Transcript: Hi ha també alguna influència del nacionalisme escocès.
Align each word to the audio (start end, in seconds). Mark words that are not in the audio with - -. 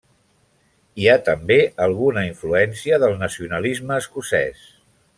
Hi 1.01 1.05
ha 1.11 1.17
també 1.27 1.59
alguna 1.87 2.25
influència 2.31 3.01
del 3.07 3.17
nacionalisme 3.23 4.03
escocès. 4.07 4.69